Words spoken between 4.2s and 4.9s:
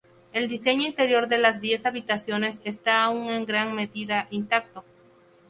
intacto.